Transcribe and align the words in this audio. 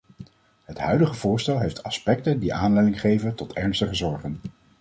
Het 0.63 0.77
huidige 0.77 1.13
voorstel 1.13 1.59
heeft 1.59 1.83
aspecten 1.83 2.39
die 2.39 2.53
aanleiding 2.53 2.99
geven 3.01 3.35
tot 3.35 3.53
ernstige 3.53 3.95
zorgen. 3.95 4.39